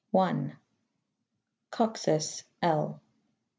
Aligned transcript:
Coxus, 1.69 2.43
L. 2.63 2.99